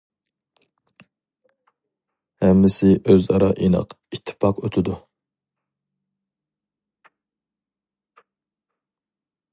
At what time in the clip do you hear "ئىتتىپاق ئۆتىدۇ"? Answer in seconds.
4.17-4.97